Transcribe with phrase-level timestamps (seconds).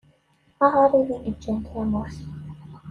[0.65, 2.17] Aɣrib i yeǧǧan tamurt.